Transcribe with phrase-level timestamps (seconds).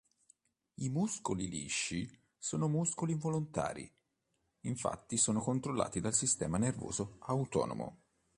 [0.77, 3.87] I muscoli lisci sono muscoli involontari,
[4.61, 7.99] infatti sono controllati dal sistema nervoso autonomo.